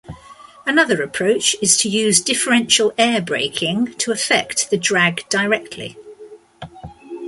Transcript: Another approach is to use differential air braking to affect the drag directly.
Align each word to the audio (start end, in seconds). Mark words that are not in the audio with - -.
Another 0.65 1.03
approach 1.03 1.55
is 1.61 1.77
to 1.77 1.87
use 1.87 2.21
differential 2.21 2.91
air 2.97 3.21
braking 3.21 3.93
to 3.99 4.09
affect 4.11 4.71
the 4.71 4.77
drag 4.77 5.29
directly. 5.29 5.95